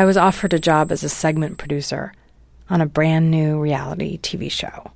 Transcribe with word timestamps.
I 0.00 0.06
was 0.06 0.16
offered 0.16 0.54
a 0.54 0.58
job 0.58 0.92
as 0.92 1.04
a 1.04 1.10
segment 1.10 1.58
producer 1.58 2.14
on 2.70 2.80
a 2.80 2.86
brand 2.86 3.30
new 3.30 3.60
reality 3.60 4.16
TV 4.16 4.50
show. 4.50 4.90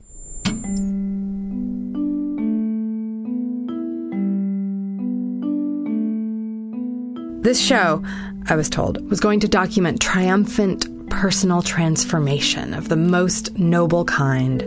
This 7.42 7.60
show, 7.60 8.02
I 8.46 8.56
was 8.56 8.70
told, 8.70 9.10
was 9.10 9.20
going 9.20 9.40
to 9.40 9.46
document 9.46 10.00
triumphant 10.00 11.10
personal 11.10 11.60
transformation 11.60 12.72
of 12.72 12.88
the 12.88 12.96
most 12.96 13.58
noble 13.58 14.06
kind. 14.06 14.62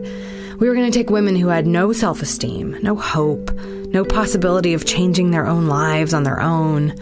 We 0.60 0.70
were 0.70 0.76
going 0.76 0.92
to 0.92 0.96
take 0.96 1.10
women 1.10 1.36
who 1.36 1.48
had 1.48 1.66
no 1.66 1.92
self 1.94 2.22
esteem, 2.22 2.78
no 2.84 2.96
hope, 2.96 3.52
no 3.92 4.06
possibility 4.06 4.76
of 4.76 4.86
changing 4.86 5.32
their 5.32 5.48
own 5.48 5.66
lives 5.66 6.14
on 6.14 6.22
their 6.22 6.40
own, 6.40 6.94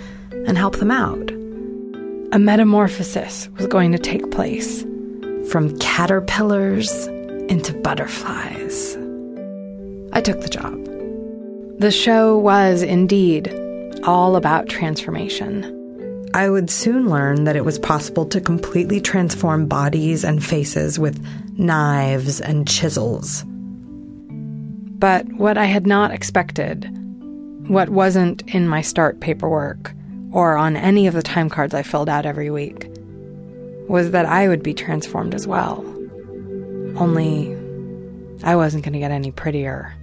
and 0.47 0.57
help 0.57 0.77
them 0.77 0.89
out. 0.91 1.34
A 2.35 2.37
metamorphosis 2.37 3.47
was 3.55 3.65
going 3.65 3.93
to 3.93 3.97
take 3.97 4.29
place 4.29 4.81
from 5.49 5.73
caterpillars 5.79 7.07
into 7.47 7.71
butterflies. 7.75 8.97
I 10.11 10.19
took 10.19 10.41
the 10.41 10.49
job. 10.49 10.83
The 11.79 11.91
show 11.91 12.37
was 12.37 12.81
indeed 12.81 13.47
all 14.03 14.35
about 14.35 14.67
transformation. 14.67 15.63
I 16.33 16.49
would 16.49 16.69
soon 16.69 17.09
learn 17.09 17.45
that 17.45 17.55
it 17.55 17.63
was 17.63 17.79
possible 17.79 18.25
to 18.25 18.41
completely 18.41 18.99
transform 18.99 19.65
bodies 19.65 20.25
and 20.25 20.43
faces 20.43 20.99
with 20.99 21.25
knives 21.57 22.41
and 22.41 22.67
chisels. 22.67 23.45
But 24.99 25.25
what 25.37 25.57
I 25.57 25.67
had 25.67 25.87
not 25.87 26.11
expected, 26.11 26.83
what 27.69 27.87
wasn't 27.87 28.41
in 28.53 28.67
my 28.67 28.81
start 28.81 29.21
paperwork 29.21 29.95
or 30.35 30.57
on 30.57 30.75
any 30.75 31.07
of 31.07 31.13
the 31.13 31.23
time 31.23 31.49
cards 31.49 31.73
I 31.73 31.81
filled 31.81 32.09
out 32.09 32.25
every 32.25 32.51
week, 32.51 32.89
was 33.87 34.11
that 34.11 34.25
I 34.25 34.49
would 34.49 34.61
be 34.61 34.73
transformed 34.73 35.33
as 35.33 35.47
well. 35.47 35.77
Only 36.97 37.55
I 38.43 38.57
wasn't 38.57 38.83
going 38.83 38.91
to 38.93 38.99
get 38.99 39.11
any 39.11 39.31
prettier. 39.31 39.93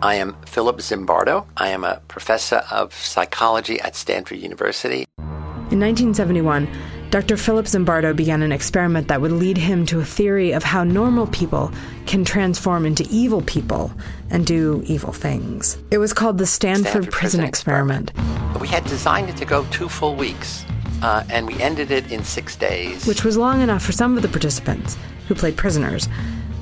I 0.00 0.14
am 0.14 0.36
Philip 0.46 0.78
Zimbardo. 0.78 1.44
I 1.56 1.70
am 1.70 1.82
a 1.82 2.00
professor 2.06 2.62
of 2.70 2.94
psychology 2.94 3.80
at 3.80 3.96
Stanford 3.96 4.38
University. 4.38 5.04
In 5.18 5.80
1971, 5.80 6.68
Dr. 7.10 7.38
Philip 7.38 7.64
Zimbardo 7.64 8.14
began 8.14 8.42
an 8.42 8.52
experiment 8.52 9.08
that 9.08 9.22
would 9.22 9.32
lead 9.32 9.56
him 9.56 9.86
to 9.86 9.98
a 9.98 10.04
theory 10.04 10.52
of 10.52 10.62
how 10.62 10.84
normal 10.84 11.26
people 11.26 11.72
can 12.04 12.22
transform 12.22 12.84
into 12.84 13.06
evil 13.10 13.40
people 13.42 13.90
and 14.28 14.46
do 14.46 14.82
evil 14.84 15.14
things. 15.14 15.78
It 15.90 15.96
was 15.98 16.12
called 16.12 16.36
the 16.36 16.44
Stanford, 16.44 16.90
Stanford 16.90 17.12
Prison, 17.12 17.40
Prison 17.40 17.44
experiment. 17.44 18.10
experiment. 18.10 18.60
We 18.60 18.68
had 18.68 18.84
designed 18.84 19.30
it 19.30 19.38
to 19.38 19.46
go 19.46 19.64
two 19.70 19.88
full 19.88 20.16
weeks, 20.16 20.66
uh, 21.02 21.24
and 21.30 21.46
we 21.46 21.58
ended 21.62 21.90
it 21.90 22.12
in 22.12 22.24
six 22.24 22.56
days. 22.56 23.06
Which 23.06 23.24
was 23.24 23.38
long 23.38 23.62
enough 23.62 23.82
for 23.82 23.92
some 23.92 24.16
of 24.16 24.22
the 24.22 24.28
participants, 24.28 24.98
who 25.28 25.34
played 25.34 25.56
prisoners, 25.56 26.10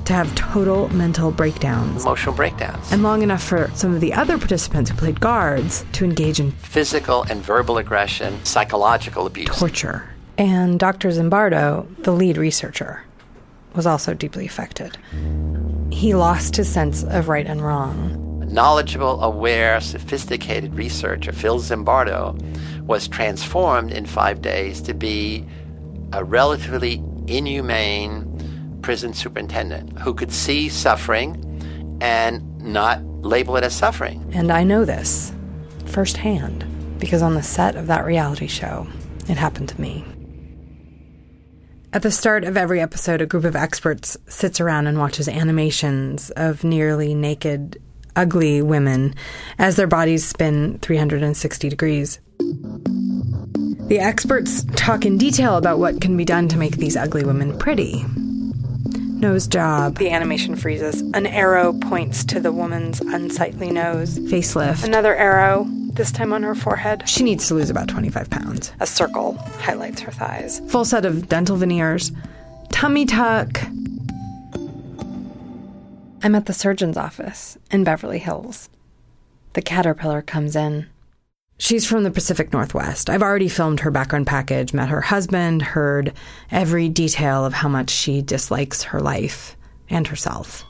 to 0.05 0.13
have 0.13 0.33
total 0.35 0.87
mental 0.93 1.29
breakdowns. 1.29 2.03
Emotional 2.03 2.33
breakdowns. 2.33 2.89
And 2.93 3.03
long 3.03 3.21
enough 3.21 3.43
for 3.43 3.69
some 3.73 3.93
of 3.93 3.99
the 3.99 4.13
other 4.13 4.37
participants 4.37 4.89
who 4.89 4.95
played 4.95 5.19
guards 5.19 5.83
to 5.91 6.05
engage 6.05 6.39
in 6.39 6.51
physical 6.51 7.23
and 7.23 7.43
verbal 7.43 7.79
aggression, 7.79 8.39
psychological 8.45 9.27
abuse, 9.27 9.49
torture. 9.49 10.09
And 10.37 10.79
Dr. 10.79 11.09
Zimbardo, 11.09 11.87
the 12.03 12.11
lead 12.11 12.37
researcher, 12.37 13.03
was 13.73 13.85
also 13.85 14.13
deeply 14.13 14.45
affected. 14.45 14.97
He 15.91 16.13
lost 16.13 16.55
his 16.55 16.69
sense 16.71 17.03
of 17.03 17.27
right 17.27 17.45
and 17.45 17.61
wrong. 17.61 18.41
A 18.43 18.45
Knowledgeable, 18.45 19.21
aware, 19.21 19.81
sophisticated 19.81 20.73
researcher 20.75 21.31
Phil 21.31 21.59
Zimbardo 21.59 22.39
was 22.83 23.07
transformed 23.07 23.91
in 23.91 24.05
five 24.05 24.41
days 24.41 24.81
to 24.81 24.93
be 24.93 25.45
a 26.13 26.23
relatively 26.23 27.03
inhumane 27.27 28.79
prison 28.81 29.13
superintendent 29.13 29.99
who 29.99 30.13
could 30.13 30.31
see 30.31 30.69
suffering 30.69 31.43
and 31.99 32.61
not 32.61 33.03
label 33.23 33.57
it 33.57 33.63
as 33.63 33.75
suffering. 33.75 34.29
And 34.33 34.51
I 34.51 34.63
know 34.63 34.85
this 34.85 35.33
firsthand 35.85 36.65
because 36.99 37.21
on 37.21 37.33
the 37.33 37.43
set 37.43 37.75
of 37.75 37.87
that 37.87 38.05
reality 38.05 38.47
show, 38.47 38.87
it 39.27 39.37
happened 39.37 39.69
to 39.69 39.81
me. 39.81 40.05
At 41.93 42.01
the 42.01 42.11
start 42.11 42.43
of 42.43 42.57
every 42.57 42.81
episode, 42.81 43.21
a 43.21 43.25
group 43.25 43.45
of 43.45 43.55
experts 43.55 44.17
sits 44.27 44.59
around 44.59 44.87
and 44.87 44.99
watches 44.99 45.29
animations 45.29 46.29
of 46.31 46.65
nearly 46.65 47.13
naked, 47.13 47.81
ugly 48.13 48.61
women 48.61 49.15
as 49.57 49.77
their 49.77 49.87
bodies 49.87 50.25
spin 50.25 50.79
360 50.79 51.69
degrees. 51.69 52.19
The 53.87 53.99
experts 53.99 54.65
talk 54.75 55.05
in 55.05 55.17
detail 55.17 55.55
about 55.55 55.79
what 55.79 56.01
can 56.01 56.17
be 56.17 56.25
done 56.25 56.49
to 56.49 56.57
make 56.57 56.75
these 56.75 56.97
ugly 56.97 57.23
women 57.23 57.57
pretty. 57.57 58.03
Nose 59.13 59.47
job. 59.47 59.97
The 59.97 60.09
animation 60.09 60.57
freezes. 60.57 61.01
An 61.13 61.25
arrow 61.25 61.71
points 61.71 62.25
to 62.25 62.41
the 62.41 62.51
woman's 62.51 62.99
unsightly 62.99 63.71
nose. 63.71 64.19
Facelift. 64.19 64.83
Another 64.83 65.15
arrow, 65.15 65.65
this 65.97 66.11
time 66.11 66.31
on 66.31 66.43
her 66.43 66.55
forehead. 66.55 67.07
She 67.09 67.23
needs 67.23 67.47
to 67.47 67.55
lose 67.55 67.69
about 67.69 67.89
25 67.89 68.29
pounds. 68.29 68.71
A 68.79 68.87
circle 68.87 69.33
highlights 69.59 70.01
her 70.01 70.11
thighs. 70.11 70.61
Full 70.69 70.85
set 70.85 71.05
of 71.05 71.27
dental 71.27 71.57
veneers. 71.57 72.11
Tummy 72.69 73.05
tuck. 73.05 73.61
I'm 76.23 76.35
at 76.35 76.45
the 76.45 76.53
surgeon's 76.53 76.97
office 76.97 77.57
in 77.71 77.83
Beverly 77.83 78.19
Hills. 78.19 78.69
The 79.53 79.61
caterpillar 79.61 80.21
comes 80.21 80.55
in. 80.55 80.87
She's 81.59 81.87
from 81.87 82.03
the 82.03 82.11
Pacific 82.11 82.53
Northwest. 82.53 83.09
I've 83.09 83.23
already 83.23 83.49
filmed 83.49 83.79
her 83.79 83.89
background 83.89 84.27
package, 84.27 84.73
met 84.73 84.89
her 84.89 85.01
husband, 85.01 85.63
heard 85.63 86.13
every 86.51 86.87
detail 86.87 87.45
of 87.45 87.53
how 87.53 87.67
much 87.67 87.89
she 87.89 88.21
dislikes 88.21 88.83
her 88.83 88.99
life 88.99 89.57
and 89.89 90.07
herself. 90.07 90.63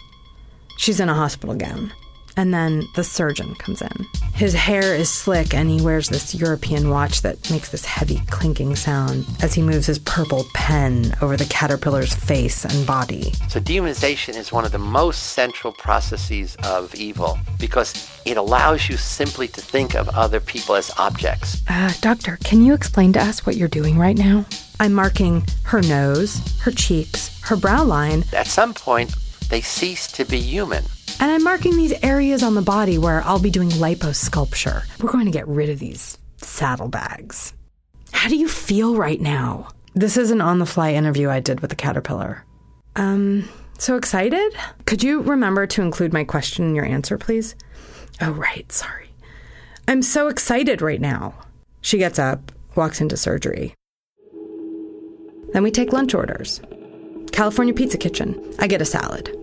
She's 0.77 1.01
in 1.01 1.09
a 1.09 1.13
hospital 1.13 1.55
gown. 1.55 1.91
And 2.37 2.53
then 2.53 2.87
the 2.93 3.03
surgeon 3.03 3.55
comes 3.55 3.81
in. 3.81 4.07
His 4.33 4.53
hair 4.53 4.95
is 4.95 5.09
slick, 5.09 5.53
and 5.55 5.69
he 5.69 5.81
wears 5.81 6.09
this 6.09 6.35
European 6.35 6.89
watch 6.91 7.23
that 7.23 7.49
makes 7.49 7.69
this 7.69 7.83
heavy 7.83 8.21
clinking 8.29 8.75
sound 8.75 9.25
as 9.41 9.55
he 9.55 9.63
moves 9.63 9.87
his 9.87 9.97
purple 9.97 10.45
pen 10.53 11.15
over 11.21 11.35
the 11.35 11.45
caterpillar's 11.45 12.13
face 12.13 12.63
and 12.63 12.85
body. 12.85 13.33
So, 13.49 13.59
dehumanization 13.59 14.35
is 14.37 14.51
one 14.51 14.63
of 14.63 14.71
the 14.71 14.77
most 14.77 15.31
central 15.33 15.73
processes 15.73 16.55
of 16.63 16.93
evil 16.93 17.39
because 17.59 18.09
it 18.25 18.37
allows 18.37 18.87
you 18.87 18.97
simply 18.97 19.47
to 19.47 19.59
think 19.59 19.95
of 19.95 20.07
other 20.09 20.39
people 20.39 20.75
as 20.75 20.91
objects. 20.97 21.63
Uh, 21.67 21.91
doctor, 22.01 22.37
can 22.43 22.63
you 22.63 22.73
explain 22.73 23.11
to 23.13 23.19
us 23.19 23.45
what 23.45 23.55
you're 23.55 23.67
doing 23.67 23.97
right 23.97 24.17
now? 24.17 24.45
I'm 24.79 24.93
marking 24.93 25.43
her 25.63 25.81
nose, 25.81 26.39
her 26.61 26.71
cheeks, 26.71 27.41
her 27.41 27.55
brow 27.55 27.83
line. 27.83 28.23
At 28.33 28.45
some 28.45 28.75
point, 28.75 29.15
they 29.49 29.61
cease 29.61 30.11
to 30.11 30.25
be 30.25 30.39
human. 30.39 30.83
And 31.19 31.31
I'm 31.31 31.43
marking 31.43 31.75
these 31.75 31.93
areas 32.03 32.43
on 32.43 32.53
the 32.53 32.61
body 32.61 32.97
where 32.97 33.23
I'll 33.23 33.39
be 33.39 33.49
doing 33.49 33.69
liposculpture. 33.69 34.83
We're 35.01 35.11
going 35.11 35.25
to 35.25 35.31
get 35.31 35.47
rid 35.47 35.69
of 35.69 35.79
these 35.79 36.17
saddlebags. 36.37 37.53
How 38.11 38.29
do 38.29 38.35
you 38.35 38.47
feel 38.47 38.95
right 38.95 39.19
now? 39.19 39.69
This 39.95 40.17
is 40.17 40.31
an 40.31 40.41
on 40.41 40.59
the 40.59 40.65
fly 40.65 40.93
interview 40.93 41.29
I 41.29 41.39
did 41.39 41.59
with 41.61 41.71
the 41.71 41.75
caterpillar. 41.75 42.45
Um, 42.95 43.49
so 43.79 43.95
excited? 43.95 44.53
Could 44.85 45.03
you 45.03 45.21
remember 45.21 45.65
to 45.67 45.81
include 45.81 46.13
my 46.13 46.23
question 46.23 46.65
in 46.65 46.75
your 46.75 46.85
answer, 46.85 47.17
please? 47.17 47.55
Oh, 48.21 48.31
right, 48.31 48.71
sorry. 48.71 49.09
I'm 49.87 50.01
so 50.01 50.27
excited 50.27 50.81
right 50.81 51.01
now. 51.01 51.33
She 51.81 51.97
gets 51.97 52.19
up, 52.19 52.51
walks 52.75 53.01
into 53.01 53.17
surgery. 53.17 53.73
Then 55.53 55.63
we 55.63 55.71
take 55.71 55.93
lunch 55.93 56.13
orders. 56.13 56.61
California 57.31 57.73
Pizza 57.73 57.97
Kitchen. 57.97 58.55
I 58.59 58.67
get 58.67 58.81
a 58.81 58.85
salad. 58.85 59.35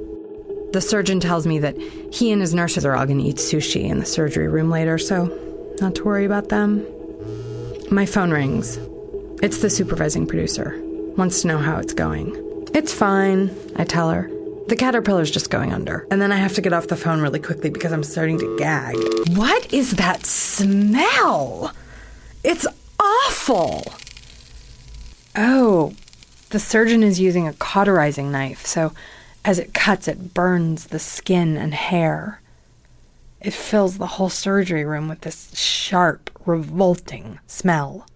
The 0.75 0.81
surgeon 0.81 1.21
tells 1.21 1.47
me 1.47 1.61
that 1.61 1.79
he 2.13 2.33
and 2.33 2.41
his 2.41 2.53
nurses 2.53 2.85
are 2.85 2.97
all 2.97 3.07
going 3.07 3.21
to 3.21 3.25
eat 3.25 3.37
sushi 3.37 3.89
in 3.89 4.01
the 4.01 4.05
surgery 4.05 4.49
room 4.49 4.71
later, 4.71 4.99
so 4.99 5.27
not 5.81 5.95
to 5.95 6.03
worry 6.03 6.25
about 6.25 6.49
them. 6.49 6.85
My 7.93 8.05
phone 8.07 8.33
rings. 8.33 8.77
It's 9.41 9.59
the 9.59 9.71
supervising 9.71 10.27
producer. 10.27 10.77
Wants 11.17 11.43
to 11.43 11.47
know 11.47 11.59
how 11.59 11.79
it's 11.79 11.95
going. 11.95 12.35
It's 12.75 12.93
fine, 12.93 13.57
I 13.77 13.85
tell 13.85 14.11
her. 14.11 14.29
The 14.67 14.75
caterpillar's 14.75 15.31
just 15.31 15.49
going 15.49 15.73
under. 15.73 16.09
And 16.11 16.21
then 16.21 16.33
I 16.33 16.39
have 16.39 16.55
to 16.55 16.61
get 16.61 16.73
off 16.73 16.89
the 16.89 16.97
phone 16.97 17.21
really 17.21 17.39
quickly 17.39 17.71
because 17.71 17.93
I'm 17.93 18.03
starting 18.03 18.41
to 18.41 18.57
gag. 18.59 18.97
What 19.37 19.73
is 19.73 19.93
that 19.93 20.27
smell? 20.27 21.73
It's 22.43 22.67
awful. 22.99 23.85
Oh, 25.37 25.95
the 26.51 26.59
surgeon 26.59 27.05
is 27.05 27.21
using 27.21 27.47
a 27.47 27.53
cauterizing 27.53 28.33
knife, 28.33 28.67
so 28.67 28.93
as 29.45 29.59
it 29.59 29.75
cuts, 29.75 30.09
it 30.09 30.35
burns 30.35 30.87
the 30.87 30.99
skin 30.99 31.57
and 31.57 31.75
hair. 31.75 32.41
It 33.41 33.53
fills 33.53 33.99
the 33.99 34.07
whole 34.07 34.31
surgery 34.31 34.85
room 34.85 35.09
with 35.09 35.21
this 35.21 35.55
sharp, 35.59 36.31
revolting 36.47 37.39
smell. 37.47 38.07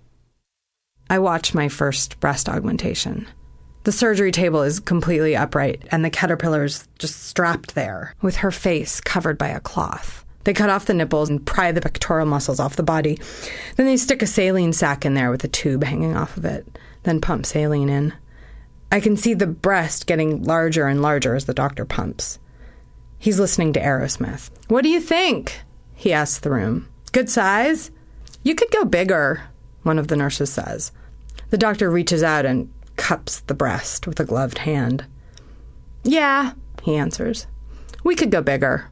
I 1.10 1.18
watch 1.18 1.54
my 1.54 1.68
first 1.68 2.18
breast 2.20 2.48
augmentation. 2.48 3.28
The 3.84 3.92
surgery 3.92 4.32
table 4.32 4.62
is 4.62 4.80
completely 4.80 5.36
upright, 5.36 5.86
and 5.90 6.04
the 6.04 6.10
caterpillar 6.10 6.64
is 6.64 6.88
just 6.98 7.24
strapped 7.24 7.74
there, 7.74 8.14
with 8.20 8.36
her 8.36 8.50
face 8.50 9.00
covered 9.00 9.38
by 9.38 9.48
a 9.48 9.60
cloth. 9.60 10.24
They 10.44 10.54
cut 10.54 10.70
off 10.70 10.86
the 10.86 10.94
nipples 10.94 11.28
and 11.28 11.44
pry 11.44 11.72
the 11.72 11.80
pectoral 11.80 12.26
muscles 12.26 12.60
off 12.60 12.76
the 12.76 12.82
body. 12.82 13.18
Then 13.76 13.86
they 13.86 13.96
stick 13.96 14.22
a 14.22 14.26
saline 14.26 14.72
sac 14.72 15.04
in 15.04 15.14
there 15.14 15.30
with 15.30 15.44
a 15.44 15.48
tube 15.48 15.84
hanging 15.84 16.16
off 16.16 16.36
of 16.36 16.44
it, 16.44 16.78
then 17.02 17.20
pump 17.20 17.44
saline 17.44 17.90
in. 17.90 18.14
I 18.90 19.00
can 19.00 19.16
see 19.16 19.34
the 19.34 19.46
breast 19.46 20.06
getting 20.06 20.42
larger 20.42 20.86
and 20.86 21.02
larger 21.02 21.34
as 21.34 21.44
the 21.44 21.54
doctor 21.54 21.84
pumps. 21.84 22.38
He's 23.18 23.38
listening 23.38 23.72
to 23.74 23.80
Aerosmith. 23.80 24.50
What 24.68 24.82
do 24.82 24.88
you 24.88 25.00
think? 25.00 25.60
He 25.94 26.12
asks 26.12 26.38
the 26.38 26.50
room. 26.50 26.88
Good 27.12 27.28
size? 27.28 27.90
You 28.42 28.54
could 28.54 28.70
go 28.70 28.84
bigger, 28.84 29.42
one 29.82 29.98
of 29.98 30.08
the 30.08 30.16
nurses 30.16 30.52
says. 30.52 30.92
The 31.50 31.58
doctor 31.58 31.90
reaches 31.90 32.22
out 32.22 32.46
and 32.46 32.72
cups 32.96 33.40
the 33.40 33.54
breast 33.54 34.06
with 34.06 34.20
a 34.20 34.24
gloved 34.24 34.58
hand. 34.58 35.04
Yeah, 36.04 36.52
he 36.82 36.96
answers. 36.96 37.46
We 38.04 38.14
could 38.14 38.30
go 38.30 38.40
bigger. 38.40 38.90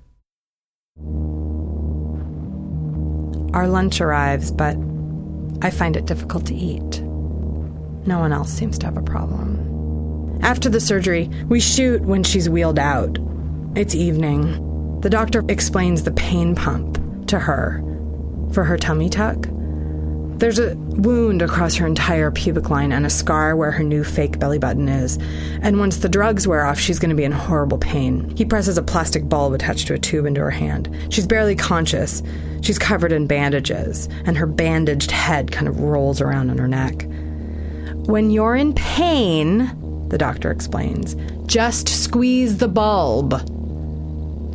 Our 3.54 3.69
lunch 3.69 4.00
arrives, 4.00 4.50
but 4.50 4.76
I 5.62 5.70
find 5.70 5.96
it 5.96 6.06
difficult 6.06 6.44
to 6.46 6.54
eat. 6.54 7.00
No 8.06 8.19
one 8.19 8.32
else 8.32 8.52
seems 8.52 8.78
to 8.81 8.87
have 8.87 8.96
a 8.99 9.02
problem. 9.02 9.75
After 10.42 10.68
the 10.68 10.80
surgery, 10.80 11.28
we 11.48 11.60
shoot 11.60 12.02
when 12.02 12.22
she's 12.22 12.48
wheeled 12.48 12.78
out. 12.78 13.18
It's 13.74 13.94
evening. 13.94 15.00
The 15.00 15.10
doctor 15.10 15.44
explains 15.48 16.02
the 16.02 16.12
pain 16.12 16.54
pump 16.54 17.26
to 17.28 17.38
her 17.38 17.82
for 18.52 18.64
her 18.64 18.76
tummy 18.78 19.08
tuck. 19.08 19.46
There's 20.38 20.58
a 20.58 20.76
wound 20.76 21.40
across 21.40 21.76
her 21.76 21.86
entire 21.86 22.30
pubic 22.30 22.68
line 22.68 22.92
and 22.92 23.06
a 23.06 23.10
scar 23.10 23.56
where 23.56 23.70
her 23.70 23.82
new 23.82 24.04
fake 24.04 24.38
belly 24.38 24.58
button 24.58 24.86
is. 24.86 25.18
And 25.62 25.78
once 25.80 25.98
the 25.98 26.10
drugs 26.10 26.46
wear 26.46 26.66
off, 26.66 26.78
she's 26.78 26.98
going 26.98 27.08
to 27.10 27.16
be 27.16 27.24
in 27.24 27.32
horrible 27.32 27.78
pain. 27.78 28.36
He 28.36 28.44
presses 28.44 28.76
a 28.76 28.82
plastic 28.82 29.28
bulb 29.30 29.54
attached 29.54 29.86
to 29.86 29.94
a 29.94 29.98
tube 29.98 30.26
into 30.26 30.42
her 30.42 30.50
hand. 30.50 30.94
She's 31.08 31.26
barely 31.26 31.56
conscious. 31.56 32.22
She's 32.60 32.78
covered 32.78 33.12
in 33.12 33.26
bandages, 33.26 34.10
and 34.26 34.36
her 34.36 34.46
bandaged 34.46 35.10
head 35.10 35.52
kind 35.52 35.68
of 35.68 35.80
rolls 35.80 36.20
around 36.20 36.50
on 36.50 36.58
her 36.58 36.68
neck. 36.68 37.06
When 38.06 38.30
you're 38.30 38.56
in 38.56 38.74
pain, 38.74 39.72
the 40.08 40.18
doctor 40.18 40.50
explains, 40.50 41.16
just 41.46 41.88
squeeze 41.88 42.58
the 42.58 42.68
bulb. 42.68 43.44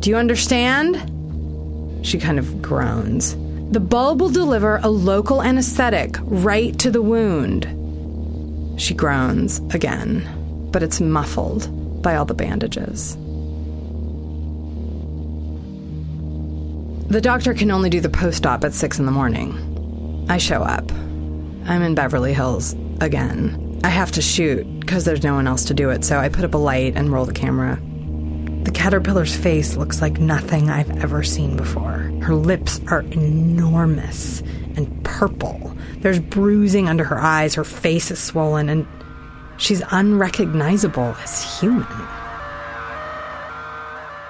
Do 0.00 0.10
you 0.10 0.16
understand? 0.16 0.96
She 2.04 2.18
kind 2.18 2.38
of 2.38 2.60
groans. 2.60 3.36
The 3.72 3.80
bulb 3.80 4.20
will 4.20 4.30
deliver 4.30 4.80
a 4.82 4.88
local 4.88 5.42
anesthetic 5.42 6.16
right 6.22 6.78
to 6.78 6.90
the 6.90 7.02
wound. 7.02 7.64
She 8.80 8.94
groans 8.94 9.60
again, 9.74 10.68
but 10.72 10.82
it's 10.82 11.00
muffled 11.00 12.02
by 12.02 12.16
all 12.16 12.24
the 12.24 12.34
bandages. 12.34 13.16
The 17.08 17.20
doctor 17.20 17.54
can 17.54 17.70
only 17.70 17.90
do 17.90 18.00
the 18.00 18.08
post 18.08 18.46
op 18.46 18.64
at 18.64 18.72
6 18.72 18.98
in 18.98 19.06
the 19.06 19.12
morning. 19.12 20.26
I 20.28 20.38
show 20.38 20.62
up. 20.62 20.90
I'm 21.66 21.82
in 21.82 21.94
Beverly 21.94 22.32
Hills 22.32 22.74
again. 23.00 23.61
I 23.84 23.88
have 23.88 24.12
to 24.12 24.22
shoot 24.22 24.64
because 24.80 25.04
there's 25.04 25.24
no 25.24 25.34
one 25.34 25.46
else 25.46 25.64
to 25.64 25.74
do 25.74 25.90
it, 25.90 26.04
so 26.04 26.18
I 26.18 26.28
put 26.28 26.44
up 26.44 26.54
a 26.54 26.58
light 26.58 26.94
and 26.96 27.12
roll 27.12 27.24
the 27.24 27.32
camera. 27.32 27.80
The 28.62 28.70
caterpillar's 28.70 29.34
face 29.34 29.76
looks 29.76 30.00
like 30.00 30.20
nothing 30.20 30.70
I've 30.70 30.90
ever 30.98 31.24
seen 31.24 31.56
before. 31.56 32.12
Her 32.22 32.34
lips 32.34 32.80
are 32.88 33.02
enormous 33.02 34.40
and 34.76 35.04
purple. 35.04 35.76
There's 35.98 36.20
bruising 36.20 36.88
under 36.88 37.02
her 37.04 37.18
eyes, 37.18 37.54
her 37.56 37.64
face 37.64 38.12
is 38.12 38.22
swollen, 38.22 38.68
and 38.68 38.86
she's 39.56 39.82
unrecognizable 39.90 41.16
as 41.22 41.60
human. 41.60 41.86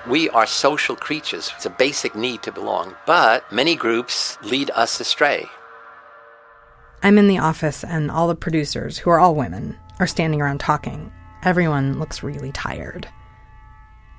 We 0.09 0.31
are 0.31 0.47
social 0.47 0.97
creatures. 0.97 1.53
It's 1.57 1.67
a 1.67 1.71
basic 1.71 2.17
need 2.17 2.43
to 2.43 2.53
belong, 2.53 2.97
but 3.07 3.51
many 3.53 3.77
groups 3.77 4.39
lead 4.43 4.71
us 4.75 4.99
astray. 4.99 5.47
I'm 7.03 7.19
in 7.19 7.29
the 7.29 7.39
office, 7.39 7.85
and 7.85 8.11
all 8.11 8.29
the 8.29 8.35
producers, 8.35 8.99
who 8.99 9.11
are 9.11 9.19
all 9.19 9.35
women, 9.35 9.77
are 9.99 10.07
standing 10.07 10.41
around 10.41 10.61
talking. 10.61 11.13
Everyone 11.43 11.99
looks 11.99 12.23
really 12.23 12.53
tired. 12.53 13.09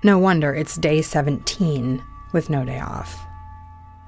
No 0.03 0.19
wonder 0.19 0.53
it's 0.53 0.75
day 0.75 1.01
17 1.01 2.03
with 2.33 2.49
no 2.49 2.65
day 2.65 2.79
off. 2.79 3.17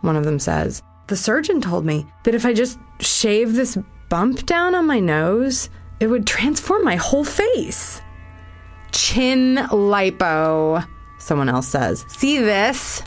One 0.02 0.18
of 0.18 0.26
them 0.26 0.40
says, 0.40 0.84
The 1.08 1.16
surgeon 1.16 1.62
told 1.62 1.86
me 1.86 2.06
that 2.24 2.36
if 2.36 2.46
I 2.46 2.54
just 2.54 2.78
shave 3.00 3.54
this 3.54 3.78
bump 4.10 4.46
down 4.46 4.76
on 4.76 4.86
my 4.86 5.00
nose, 5.00 5.70
it 6.00 6.08
would 6.08 6.28
transform 6.28 6.84
my 6.84 6.98
whole 6.98 7.24
face. 7.24 8.02
Chin 8.92 9.56
lipo, 9.72 10.86
someone 11.18 11.50
else 11.50 11.68
says. 11.68 12.06
See 12.10 12.40
this? 12.40 13.02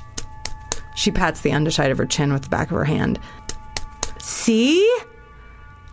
She 0.97 1.11
pats 1.11 1.43
the 1.43 1.53
underside 1.53 1.91
of 1.91 1.99
her 1.99 2.06
chin 2.06 2.32
with 2.32 2.43
the 2.43 2.49
back 2.49 2.71
of 2.71 2.76
her 2.76 2.85
hand. 2.85 3.21
See? 4.19 4.85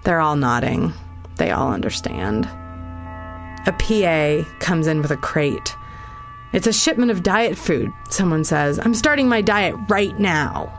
They're 0.06 0.22
all 0.22 0.36
nodding. 0.38 0.94
They 1.38 1.52
all 1.52 1.74
understand. 1.74 2.46
A 3.68 3.74
PA 3.78 4.50
comes 4.60 4.88
in 4.88 5.02
with 5.02 5.12
a 5.12 5.18
crate 5.18 5.75
it's 6.56 6.68
a 6.68 6.72
shipment 6.72 7.12
of 7.12 7.22
diet 7.22 7.57
food, 7.57 7.92
someone 8.10 8.46
says. 8.46 8.80
I'm 8.80 8.94
starting 8.94 9.28
my 9.28 9.42
diet 9.42 9.75
right 9.90 10.18
now. 10.18 10.72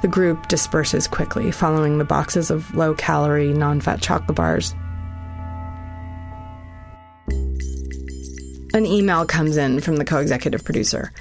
The 0.00 0.08
group 0.08 0.48
disperses 0.48 1.06
quickly, 1.06 1.50
following 1.50 1.98
the 1.98 2.04
boxes 2.06 2.50
of 2.50 2.74
low 2.74 2.94
calorie, 2.94 3.52
non 3.52 3.82
fat 3.82 4.00
chocolate 4.00 4.34
bars. 4.34 4.74
An 8.72 8.86
email 8.86 9.26
comes 9.26 9.58
in 9.58 9.80
from 9.80 9.96
the 9.96 10.04
co 10.06 10.16
executive 10.16 10.64
producer. 10.64 11.12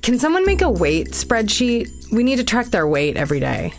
Can 0.00 0.18
someone 0.18 0.46
make 0.46 0.62
a 0.62 0.70
weight 0.70 1.08
spreadsheet? 1.08 2.10
We 2.12 2.22
need 2.22 2.36
to 2.36 2.44
track 2.44 2.68
their 2.68 2.86
weight 2.86 3.18
every 3.18 3.40
day. 3.40 3.74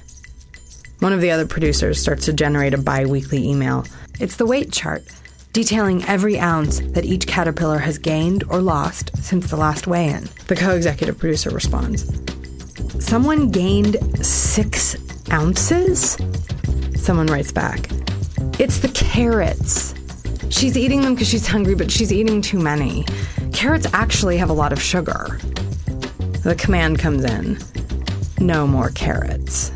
One 1.04 1.12
of 1.12 1.20
the 1.20 1.32
other 1.32 1.46
producers 1.46 2.02
starts 2.02 2.24
to 2.28 2.34
generate 2.34 2.74
a 2.74 2.78
bi 2.78 3.06
weekly 3.06 3.46
email. 3.46 3.86
It's 4.22 4.38
the 4.38 4.46
weight 4.46 4.72
chart 4.72 5.04
detailing 5.52 6.02
every 6.06 6.40
ounce 6.40 6.80
that 6.80 7.04
each 7.04 7.28
caterpillar 7.28 7.80
has 7.80 7.98
gained 7.98 8.46
or 8.48 8.62
lost 8.62 9.12
since 9.18 9.50
the 9.50 9.58
last 9.58 9.86
weigh 9.86 10.08
in. 10.12 10.30
The 10.48 10.56
co 10.56 10.74
executive 10.74 11.18
producer 11.18 11.50
responds 11.50 12.06
Someone 13.06 13.52
gained 13.52 13.98
six 14.26 14.96
ounces? 15.30 16.18
Someone 16.96 17.28
writes 17.28 17.52
back 17.52 17.90
It's 18.58 18.80
the 18.80 18.88
carrots. 18.96 19.94
She's 20.52 20.78
eating 20.78 21.02
them 21.02 21.16
because 21.16 21.28
she's 21.28 21.46
hungry, 21.46 21.76
but 21.76 21.92
she's 21.92 22.14
eating 22.14 22.42
too 22.42 22.60
many. 22.60 23.04
Carrots 23.52 23.88
actually 23.92 24.38
have 24.38 24.50
a 24.50 24.54
lot 24.54 24.72
of 24.72 24.82
sugar. 24.82 25.38
The 26.44 26.56
command 26.58 27.00
comes 27.00 27.26
in 27.26 27.58
no 28.40 28.66
more 28.66 28.90
carrots. 28.92 29.74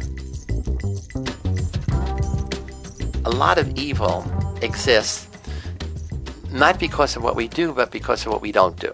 A 3.28 3.36
lot 3.38 3.58
of 3.58 3.78
evil 3.78 4.26
exists 4.62 5.28
not 6.54 6.80
because 6.80 7.18
of 7.18 7.24
what 7.24 7.36
we 7.36 7.50
do, 7.50 7.74
but 7.74 7.92
because 7.92 8.26
of 8.26 8.32
what 8.32 8.42
we 8.42 8.54
don't 8.54 8.80
do. 8.80 8.90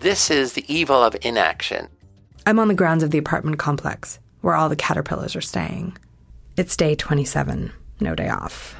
This 0.00 0.28
is 0.28 0.54
the 0.54 0.64
evil 0.66 1.00
of 1.00 1.16
inaction. 1.22 1.86
I'm 2.46 2.58
on 2.58 2.66
the 2.66 2.74
grounds 2.74 3.04
of 3.04 3.12
the 3.12 3.18
apartment 3.18 3.60
complex 3.60 4.18
where 4.40 4.56
all 4.56 4.68
the 4.68 4.74
caterpillars 4.74 5.36
are 5.36 5.40
staying. 5.40 5.96
It's 6.56 6.76
day 6.76 6.96
27, 6.96 7.70
no 8.00 8.16
day 8.16 8.28
off. 8.28 8.74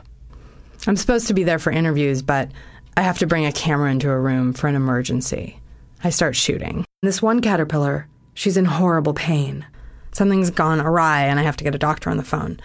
I'm 0.89 0.97
supposed 0.97 1.29
to 1.29 1.35
be 1.35 1.45
there 1.45 1.61
for 1.61 1.71
interviews, 1.71 2.21
but 2.21 2.51
I 2.97 3.03
have 3.03 3.19
to 3.19 3.29
bring 3.29 3.47
a 3.47 3.53
camera 3.53 3.93
into 3.93 4.11
a 4.11 4.19
room 4.19 4.53
for 4.53 4.67
an 4.67 4.75
emergency. 4.75 5.61
I 6.03 6.11
start 6.11 6.35
shooting. 6.35 6.85
This 7.03 7.23
one 7.23 7.43
caterpillar, 7.43 8.09
she's 8.35 8.57
in 8.57 8.65
horrible 8.65 9.15
pain. 9.15 9.65
Something's 10.11 10.51
gone 10.51 10.81
awry, 10.81 11.27
and 11.27 11.39
I 11.39 11.45
have 11.45 11.59
to 11.59 11.65
get 11.65 11.77
a 11.77 11.79
doctor 11.79 12.11
on 12.11 12.17
the 12.17 12.25
phone. 12.25 12.59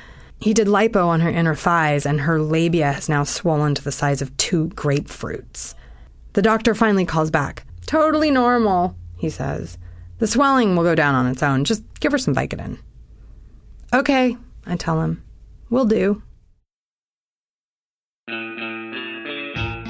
He 0.45 0.53
did 0.53 0.67
lipo 0.67 1.07
on 1.07 1.21
her 1.21 1.29
inner 1.31 1.55
thighs, 1.55 2.05
and 2.05 2.21
her 2.21 2.39
labia 2.39 2.91
has 2.91 3.09
now 3.09 3.23
swollen 3.23 3.73
to 3.73 3.83
the 3.83 3.91
size 3.91 4.21
of 4.21 4.37
two 4.37 4.67
grapefruits. 4.75 5.73
The 6.33 6.43
doctor 6.43 6.75
finally 6.75 7.03
calls 7.03 7.31
back. 7.31 7.65
Totally 7.87 8.29
normal, 8.29 8.95
he 9.17 9.31
says. 9.31 9.79
The 10.19 10.27
swelling 10.27 10.75
will 10.75 10.83
go 10.83 10.93
down 10.93 11.15
on 11.15 11.25
its 11.25 11.41
own. 11.41 11.63
Just 11.63 11.81
give 11.99 12.11
her 12.11 12.19
some 12.19 12.35
Vicodin. 12.35 12.77
Okay, 13.91 14.37
I 14.67 14.75
tell 14.75 15.01
him. 15.01 15.23
Will 15.71 15.85
do. 15.85 16.21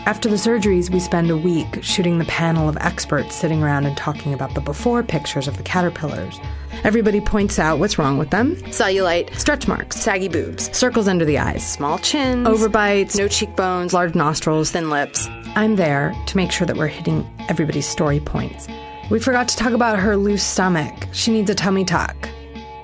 After 0.05 0.29
the 0.29 0.35
surgeries, 0.35 0.91
we 0.91 0.99
spend 0.99 1.31
a 1.31 1.37
week 1.37 1.79
shooting 1.81 2.19
the 2.19 2.25
panel 2.25 2.69
of 2.69 2.77
experts 2.79 3.33
sitting 3.35 3.63
around 3.63 3.87
and 3.87 3.97
talking 3.97 4.35
about 4.35 4.53
the 4.53 4.61
before 4.61 5.01
pictures 5.01 5.47
of 5.47 5.57
the 5.57 5.63
caterpillars. 5.63 6.39
Everybody 6.83 7.19
points 7.19 7.57
out 7.57 7.79
what's 7.79 7.97
wrong 7.97 8.19
with 8.19 8.29
them 8.29 8.55
cellulite, 8.67 9.33
stretch 9.35 9.67
marks, 9.67 9.95
saggy 9.99 10.27
boobs, 10.27 10.69
circles 10.77 11.07
under 11.07 11.25
the 11.25 11.39
eyes, 11.39 11.67
small 11.67 11.97
chins, 11.97 12.47
overbites, 12.47 13.17
no 13.17 13.27
cheekbones, 13.27 13.93
large 13.93 14.13
nostrils, 14.13 14.69
thin 14.69 14.91
lips. 14.91 15.27
I'm 15.55 15.75
there 15.75 16.13
to 16.27 16.37
make 16.37 16.51
sure 16.51 16.67
that 16.67 16.77
we're 16.77 16.85
hitting 16.85 17.27
everybody's 17.49 17.87
story 17.87 18.19
points. 18.19 18.67
We 19.09 19.19
forgot 19.19 19.47
to 19.47 19.57
talk 19.57 19.73
about 19.73 19.97
her 19.97 20.17
loose 20.17 20.43
stomach. 20.43 21.07
She 21.13 21.31
needs 21.31 21.49
a 21.49 21.55
tummy 21.55 21.83
tuck. 21.83 22.29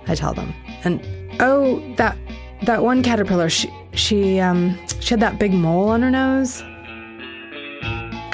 I 0.08 0.16
tell 0.16 0.34
them. 0.34 0.56
And 0.84 1.06
oh, 1.40 1.84
that 1.98 2.18
that 2.64 2.82
one 2.82 3.04
caterpillar, 3.04 3.50
she 3.50 3.72
she 3.94 4.40
um 4.40 4.76
she 5.00 5.12
had 5.12 5.20
that 5.20 5.38
big 5.38 5.54
mole 5.54 5.90
on 5.90 6.02
her 6.02 6.10
nose 6.10 6.64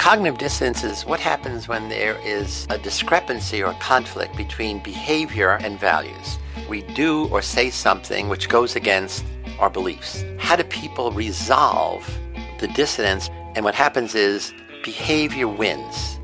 Cognitive 0.08 0.38
dissonance 0.38 0.84
is 0.84 1.04
what 1.04 1.20
happens 1.20 1.68
when 1.68 1.90
there 1.90 2.16
is 2.24 2.66
a 2.70 2.78
discrepancy 2.78 3.62
or 3.62 3.74
conflict 3.74 4.34
between 4.38 4.82
behavior 4.82 5.58
and 5.60 5.78
values. 5.78 6.38
We 6.66 6.80
do 6.80 7.28
or 7.28 7.42
say 7.42 7.68
something 7.68 8.30
which 8.30 8.48
goes 8.48 8.74
against 8.74 9.22
our 9.58 9.68
beliefs. 9.68 10.24
How 10.38 10.56
do 10.56 10.64
people 10.64 11.12
resolve 11.12 12.10
the 12.58 12.68
dissonance? 12.68 13.28
And 13.54 13.66
what 13.66 13.74
happens 13.74 14.14
is 14.14 14.54
behavior 14.82 15.46
wins. 15.46 16.18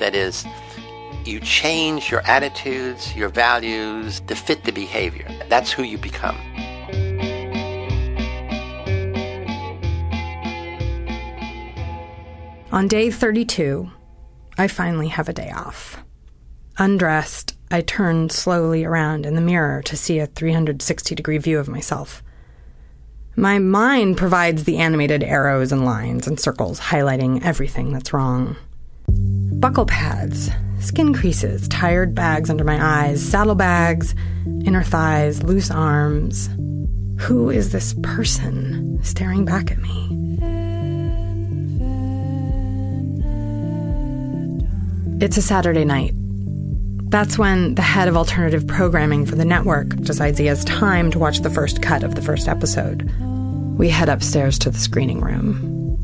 That 0.00 0.16
is, 0.16 0.44
you 1.24 1.38
change 1.38 2.10
your 2.10 2.26
attitudes, 2.26 3.14
your 3.14 3.28
values 3.28 4.18
to 4.26 4.34
fit 4.34 4.64
the 4.64 4.72
behavior. 4.72 5.28
That's 5.48 5.70
who 5.70 5.84
you 5.84 5.98
become. 5.98 6.36
On 12.72 12.86
day 12.86 13.10
32, 13.10 13.90
I 14.56 14.68
finally 14.68 15.08
have 15.08 15.28
a 15.28 15.32
day 15.32 15.50
off. 15.50 16.04
Undressed, 16.78 17.56
I 17.68 17.80
turn 17.80 18.30
slowly 18.30 18.84
around 18.84 19.26
in 19.26 19.34
the 19.34 19.40
mirror 19.40 19.82
to 19.82 19.96
see 19.96 20.20
a 20.20 20.28
360 20.28 21.16
degree 21.16 21.38
view 21.38 21.58
of 21.58 21.66
myself. 21.66 22.22
My 23.34 23.58
mind 23.58 24.18
provides 24.18 24.64
the 24.64 24.78
animated 24.78 25.24
arrows 25.24 25.72
and 25.72 25.84
lines 25.84 26.28
and 26.28 26.38
circles 26.38 26.78
highlighting 26.78 27.44
everything 27.44 27.92
that's 27.92 28.12
wrong. 28.12 28.56
Buccal 29.08 29.88
pads, 29.88 30.50
skin 30.78 31.12
creases, 31.12 31.66
tired 31.66 32.14
bags 32.14 32.50
under 32.50 32.62
my 32.62 32.78
eyes, 32.80 33.20
saddlebags, 33.20 34.14
inner 34.64 34.84
thighs, 34.84 35.42
loose 35.42 35.72
arms. 35.72 36.48
Who 37.22 37.50
is 37.50 37.72
this 37.72 37.96
person 38.04 39.02
staring 39.02 39.44
back 39.44 39.72
at 39.72 39.78
me? 39.78 40.20
It's 45.20 45.36
a 45.36 45.42
Saturday 45.42 45.84
night. 45.84 46.14
That's 47.10 47.36
when 47.36 47.74
the 47.74 47.82
head 47.82 48.08
of 48.08 48.16
alternative 48.16 48.66
programming 48.66 49.26
for 49.26 49.34
the 49.34 49.44
network 49.44 49.94
decides 49.96 50.38
he 50.38 50.46
has 50.46 50.64
time 50.64 51.10
to 51.10 51.18
watch 51.18 51.40
the 51.40 51.50
first 51.50 51.82
cut 51.82 52.02
of 52.02 52.14
the 52.14 52.22
first 52.22 52.48
episode. 52.48 53.02
We 53.76 53.90
head 53.90 54.08
upstairs 54.08 54.58
to 54.60 54.70
the 54.70 54.78
screening 54.78 55.20
room. 55.20 55.98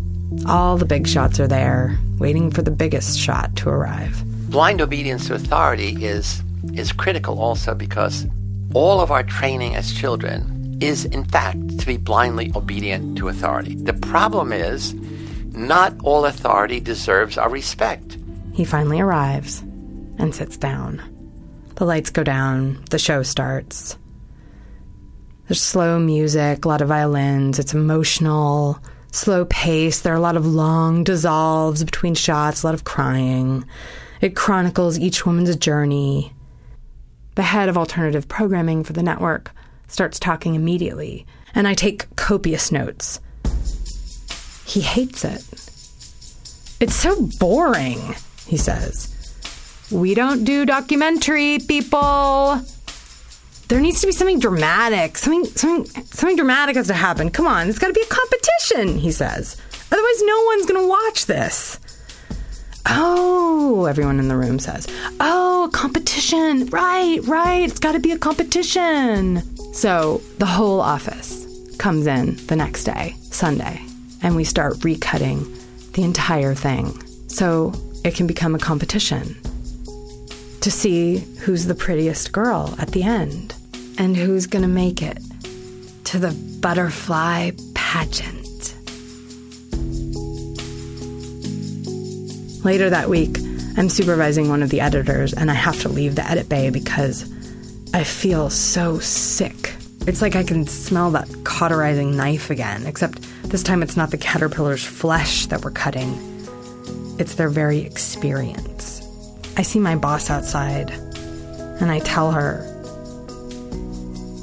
All 0.47 0.77
the 0.77 0.85
big 0.85 1.09
shots 1.09 1.41
are 1.41 1.49
there, 1.49 1.99
waiting 2.19 2.51
for 2.51 2.61
the 2.61 2.71
biggest 2.71 3.19
shot 3.19 3.57
to 3.57 3.71
arrive. 3.71 4.23
Blind 4.51 4.83
obedience 4.83 5.29
to 5.29 5.35
authority 5.37 6.05
is 6.05 6.43
is 6.75 6.93
critical 6.93 7.41
also 7.41 7.75
because 7.75 8.27
all 8.75 9.01
of 9.01 9.11
our 9.11 9.23
training 9.23 9.77
as 9.77 9.95
children 9.95 10.77
is 10.83 11.07
in 11.07 11.25
fact 11.25 11.79
to 11.79 11.87
be 11.87 11.97
blindly 11.97 12.53
obedient 12.55 13.17
to 13.17 13.29
authority. 13.29 13.77
The 13.77 13.95
problem 13.95 14.53
is 14.53 14.93
not 15.55 15.95
all 16.05 16.27
authority 16.27 16.81
deserves 16.81 17.39
our 17.39 17.49
respect. 17.49 18.19
He 18.57 18.65
finally 18.65 19.01
arrives 19.01 19.61
and 20.19 20.35
sits 20.35 20.57
down. 20.57 21.03
The 21.75 21.85
lights 21.85 22.09
go 22.09 22.25
down, 22.25 22.83
the 22.89 22.99
show 22.99 23.23
starts. 23.23 23.99
There's 25.47 25.61
slow 25.61 25.99
music, 25.99 26.65
a 26.65 26.69
lot 26.69 26.81
of 26.81 26.89
violins, 26.89 27.59
it's 27.59 27.75
emotional, 27.75 28.79
slow 29.13 29.45
pace. 29.45 30.01
There 30.01 30.15
are 30.15 30.17
a 30.17 30.21
lot 30.21 30.39
of 30.39 30.47
long 30.47 31.05
dissolves 31.05 31.85
between 31.85 32.15
shots, 32.15 32.63
a 32.63 32.67
lot 32.69 32.75
of 32.75 32.85
crying. 32.85 33.67
It 34.23 34.35
chronicles 34.35 34.99
each 34.99 35.27
woman's 35.27 35.55
journey. 35.57 36.33
The 37.35 37.43
head 37.43 37.69
of 37.69 37.77
alternative 37.77 38.27
programming 38.27 38.85
for 38.85 38.95
the 38.95 39.03
network 39.03 39.51
starts 39.87 40.19
talking 40.19 40.55
immediately, 40.55 41.27
and 41.55 41.69
I 41.69 41.75
take 41.75 42.17
copious 42.17 42.73
notes. 42.73 43.21
He 44.65 44.81
hates 44.81 45.27
it. 45.27 45.45
It's 46.81 46.95
so 46.95 47.29
boring 47.39 48.01
he 48.47 48.57
says. 48.57 49.13
We 49.91 50.15
don't 50.15 50.45
do 50.45 50.67
documentary, 50.67 51.59
people. 51.61 52.61
There 53.69 53.81
needs 53.81 54.01
to 54.01 54.07
be 54.07 54.13
something 54.13 54.39
dramatic. 54.39 55.19
Something 55.19 55.45
something 55.45 56.05
something 56.05 56.37
dramatic 56.37 56.77
has 56.77 56.87
to 56.89 56.95
happen. 56.95 57.31
Come 57.31 57.47
on, 57.47 57.69
it's 57.69 57.79
got 57.79 57.89
to 57.89 57.93
be 57.93 58.03
a 58.03 58.07
competition, 58.07 58.99
he 58.99 59.11
says. 59.13 59.61
Otherwise 59.91 60.23
no 60.23 60.43
one's 60.45 60.67
going 60.67 60.81
to 60.83 60.89
watch 60.89 61.27
this. 61.27 61.79
Oh, 62.89 63.87
everyone 63.87 64.21
in 64.21 64.29
the 64.29 64.37
room 64.37 64.61
says. 64.61 64.87
Oh, 65.19 65.65
a 65.65 65.71
competition. 65.71 66.67
Right, 66.67 67.19
right. 67.25 67.69
It's 67.69 67.81
got 67.81 67.93
to 67.93 68.01
be 68.01 68.13
a 68.13 68.19
competition. 68.19 69.43
So, 69.75 70.23
the 70.39 70.47
whole 70.47 70.81
office 70.81 71.47
comes 71.79 72.07
in 72.07 72.37
the 72.47 72.55
next 72.55 72.85
day, 72.85 73.17
Sunday, 73.31 73.85
and 74.23 74.37
we 74.37 74.45
start 74.45 74.75
recutting 74.77 75.93
the 75.93 76.05
entire 76.05 76.55
thing. 76.55 77.03
So, 77.29 77.73
it 78.07 78.15
can 78.15 78.29
become 78.29 78.55
a 78.55 78.59
competition 78.59 79.37
to 80.61 80.71
see 80.71 81.19
who's 81.41 81.67
the 81.67 81.75
prettiest 81.75 82.31
girl 82.31 82.73
at 82.79 82.93
the 82.93 83.03
end 83.03 83.53
and 83.99 84.17
who's 84.17 84.47
going 84.47 84.63
to 84.63 84.69
make 84.69 85.03
it 85.03 85.19
to 86.05 86.19
the 86.19 86.31
butterfly 86.61 87.51
pageant. 87.75 88.75
Later 92.65 92.89
that 92.91 93.09
week, 93.09 93.39
I'm 93.77 93.89
supervising 93.89 94.49
one 94.49 94.63
of 94.63 94.71
the 94.71 94.81
editors 94.81 95.33
and 95.35 95.51
I 95.51 95.55
have 95.55 95.81
to 95.81 95.89
leave 95.89 96.15
the 96.15 96.31
edit 96.31 96.49
bay 96.49 96.71
because 96.71 97.29
I 97.93 98.05
feel 98.05 98.51
so 98.51 99.01
sick. 99.01 99.75
It's 100.07 100.23
like 100.23 100.37
I 100.37 100.45
can 100.45 100.65
smell 100.69 101.11
that 101.11 101.29
cauterizing 101.43 102.17
knife 102.17 102.51
again, 102.51 102.87
except 102.87 103.21
this 103.51 103.65
time 103.65 103.83
it's 103.83 103.97
not 103.97 104.13
the 104.13 104.19
caterpillar's 104.19 104.85
flesh 104.85 105.47
that 105.47 105.65
we're 105.65 105.73
cutting 105.73 106.36
it's 107.19 107.37
their 107.37 107.49
very 107.49 107.79
experience. 107.79 109.03
I 109.57 109.63
see 109.63 109.79
my 109.79 109.97
boss 109.97 110.29
outside 110.29 110.91
and 111.81 111.91
I 111.91 112.01
tell 112.01 112.31
her, 112.33 112.63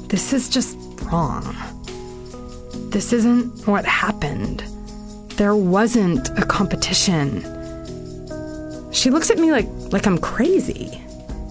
This 0.08 0.32
is 0.32 0.48
just 0.48 0.76
wrong. 1.02 1.56
This 2.90 3.12
isn't 3.12 3.66
what 3.66 3.84
happened. 3.84 4.64
There 5.36 5.56
wasn't 5.56 6.30
a 6.38 6.44
competition. 6.44 7.42
She 8.92 9.10
looks 9.10 9.30
at 9.30 9.38
me 9.38 9.50
like, 9.50 9.68
like 9.92 10.06
I'm 10.06 10.18
crazy. 10.18 11.00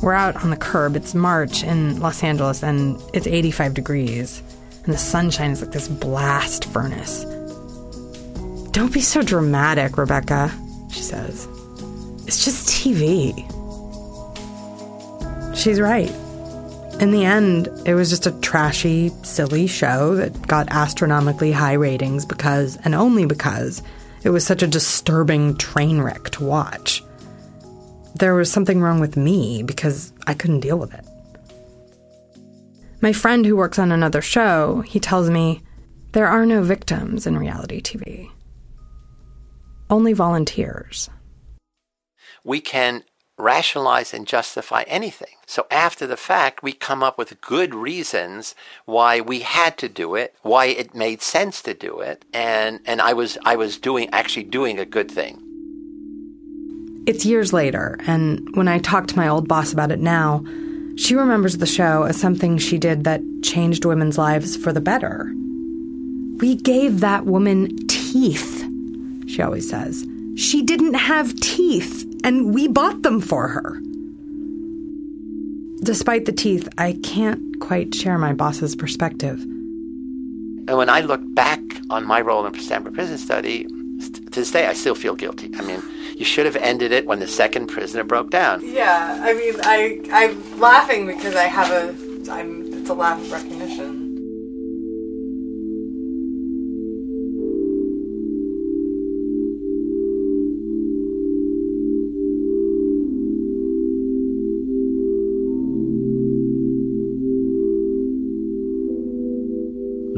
We're 0.01 0.13
out 0.13 0.35
on 0.37 0.49
the 0.49 0.57
curb. 0.57 0.95
It's 0.95 1.13
March 1.13 1.63
in 1.63 1.99
Los 1.99 2.23
Angeles 2.23 2.63
and 2.63 3.01
it's 3.13 3.27
85 3.27 3.73
degrees. 3.73 4.41
And 4.83 4.93
the 4.93 4.97
sunshine 4.97 5.51
is 5.51 5.61
like 5.61 5.71
this 5.71 5.87
blast 5.87 6.65
furnace. 6.65 7.23
Don't 8.71 8.91
be 8.91 9.01
so 9.01 9.21
dramatic, 9.21 9.97
Rebecca 9.97 10.51
says. 11.03 11.47
It's 12.25 12.43
just 12.43 12.67
TV. 12.69 13.35
She's 15.55 15.79
right. 15.79 16.09
In 16.99 17.11
the 17.11 17.25
end, 17.25 17.69
it 17.85 17.95
was 17.95 18.09
just 18.09 18.25
a 18.25 18.39
trashy, 18.39 19.09
silly 19.23 19.67
show 19.67 20.15
that 20.15 20.47
got 20.47 20.69
astronomically 20.71 21.51
high 21.51 21.73
ratings 21.73 22.25
because, 22.25 22.77
and 22.85 22.95
only 22.95 23.25
because, 23.25 23.83
it 24.23 24.29
was 24.29 24.45
such 24.45 24.63
a 24.63 24.67
disturbing 24.67 25.57
train 25.57 26.01
wreck 26.01 26.29
to 26.31 26.43
watch. 26.43 27.03
There 28.15 28.35
was 28.35 28.51
something 28.51 28.79
wrong 28.79 28.99
with 28.99 29.17
me 29.17 29.63
because 29.63 30.13
I 30.27 30.33
couldn't 30.33 30.61
deal 30.61 30.79
with 30.79 30.93
it. 30.93 31.05
My 33.01 33.11
friend 33.11 33.45
who 33.45 33.57
works 33.57 33.79
on 33.79 33.91
another 33.91 34.21
show, 34.21 34.81
he 34.81 34.99
tells 34.99 35.29
me 35.29 35.61
there 36.13 36.27
are 36.27 36.45
no 36.45 36.61
victims 36.61 37.27
in 37.27 37.37
reality 37.37 37.81
TV 37.81 38.29
only 39.93 40.13
volunteers. 40.13 41.09
We 42.43 42.59
can 42.59 43.03
rationalize 43.37 44.13
and 44.13 44.25
justify 44.27 44.83
anything. 44.87 45.35
So 45.45 45.65
after 45.69 46.07
the 46.07 46.17
fact, 46.17 46.63
we 46.63 46.73
come 46.73 47.03
up 47.03 47.17
with 47.17 47.39
good 47.41 47.75
reasons 47.75 48.55
why 48.85 49.21
we 49.21 49.39
had 49.39 49.77
to 49.77 49.87
do 49.87 50.15
it, 50.15 50.35
why 50.41 50.65
it 50.65 50.95
made 50.95 51.21
sense 51.21 51.61
to 51.63 51.73
do 51.73 51.99
it, 51.99 52.25
and 52.33 52.79
and 52.85 53.01
I 53.01 53.13
was 53.13 53.37
I 53.45 53.55
was 53.55 53.77
doing 53.77 54.09
actually 54.11 54.43
doing 54.43 54.79
a 54.79 54.85
good 54.85 55.11
thing. 55.11 55.41
It's 57.05 57.25
years 57.25 57.53
later, 57.53 57.97
and 58.07 58.55
when 58.55 58.67
I 58.67 58.79
talk 58.79 59.07
to 59.07 59.17
my 59.17 59.27
old 59.27 59.47
boss 59.47 59.73
about 59.73 59.91
it 59.91 59.99
now, 59.99 60.43
she 60.95 61.15
remembers 61.15 61.57
the 61.57 61.65
show 61.67 62.03
as 62.03 62.19
something 62.19 62.57
she 62.57 62.77
did 62.77 63.03
that 63.03 63.21
changed 63.43 63.85
women's 63.85 64.17
lives 64.17 64.57
for 64.57 64.71
the 64.73 64.81
better. 64.81 65.31
We 66.39 66.55
gave 66.55 66.99
that 67.01 67.25
woman 67.25 67.75
teeth 67.87 68.62
she 69.33 69.41
always 69.41 69.67
says. 69.67 70.05
She 70.35 70.61
didn't 70.61 70.93
have 70.93 71.35
teeth, 71.39 72.05
and 72.23 72.53
we 72.53 72.67
bought 72.67 73.01
them 73.01 73.19
for 73.19 73.47
her. 73.47 73.81
Despite 75.83 76.25
the 76.25 76.31
teeth, 76.31 76.69
I 76.77 76.97
can't 77.03 77.59
quite 77.59 77.93
share 77.93 78.17
my 78.17 78.33
boss's 78.33 78.75
perspective. 78.75 79.41
And 79.41 80.77
when 80.77 80.89
I 80.89 81.01
look 81.01 81.21
back 81.33 81.59
on 81.89 82.05
my 82.05 82.21
role 82.21 82.45
in 82.45 82.53
the 82.53 82.59
Stanford 82.59 82.93
Prison 82.93 83.17
Study, 83.17 83.65
to 83.65 84.39
this 84.39 84.51
day, 84.51 84.67
I 84.67 84.73
still 84.73 84.95
feel 84.95 85.15
guilty. 85.15 85.51
I 85.57 85.61
mean, 85.61 85.83
you 86.15 86.25
should 86.25 86.45
have 86.45 86.55
ended 86.55 86.91
it 86.91 87.05
when 87.05 87.19
the 87.19 87.27
second 87.27 87.67
prisoner 87.67 88.03
broke 88.03 88.29
down. 88.29 88.61
Yeah, 88.63 89.19
I 89.21 89.33
mean, 89.33 89.55
I 89.63 89.99
I'm 90.11 90.59
laughing 90.59 91.05
because 91.07 91.35
I 91.35 91.43
have 91.43 91.71
a 91.71 92.31
I'm 92.31 92.73
it's 92.73 92.89
a 92.89 92.93
laugh 92.93 93.19
of 93.19 93.31
recognition. 93.31 94.12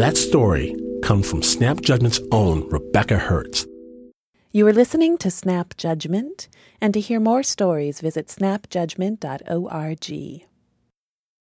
That 0.05 0.17
story 0.17 0.75
comes 1.01 1.27
from 1.27 1.41
Snap 1.41 1.81
Judgment's 1.81 2.19
own 2.31 2.69
Rebecca 2.69 3.17
Hertz. 3.17 3.65
You 4.51 4.67
are 4.67 4.71
listening 4.71 5.17
to 5.17 5.31
Snap 5.31 5.75
Judgment, 5.77 6.47
and 6.79 6.93
to 6.93 6.99
hear 6.99 7.19
more 7.19 7.41
stories, 7.41 8.01
visit 8.01 8.27
snapjudgment.org. 8.27 10.47